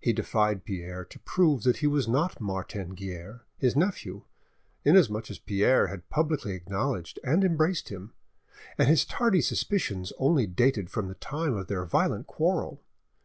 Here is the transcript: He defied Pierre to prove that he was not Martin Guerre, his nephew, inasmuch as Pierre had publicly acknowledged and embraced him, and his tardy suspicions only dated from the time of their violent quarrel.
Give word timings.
He 0.00 0.12
defied 0.12 0.64
Pierre 0.64 1.04
to 1.06 1.18
prove 1.18 1.64
that 1.64 1.78
he 1.78 1.88
was 1.88 2.06
not 2.06 2.40
Martin 2.40 2.90
Guerre, 2.94 3.42
his 3.58 3.74
nephew, 3.74 4.22
inasmuch 4.84 5.32
as 5.32 5.40
Pierre 5.40 5.88
had 5.88 6.08
publicly 6.08 6.52
acknowledged 6.52 7.18
and 7.24 7.42
embraced 7.42 7.88
him, 7.88 8.12
and 8.78 8.86
his 8.86 9.04
tardy 9.04 9.40
suspicions 9.40 10.12
only 10.16 10.46
dated 10.46 10.90
from 10.90 11.08
the 11.08 11.16
time 11.16 11.54
of 11.56 11.66
their 11.66 11.84
violent 11.84 12.28
quarrel. 12.28 12.84